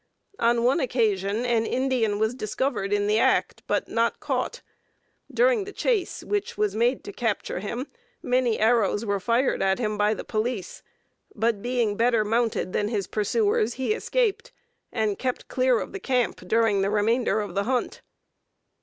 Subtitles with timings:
[0.39, 4.63] On one occasion an Indian was discovered in the act, but not caught.
[5.31, 7.85] During the chase which was made to capture him
[8.19, 10.81] many arrows were fired at him by the police,
[11.35, 14.51] but being better mounted than his pursuers he escaped,
[14.91, 18.01] and kept clear of the camp during the remainder of the hunt.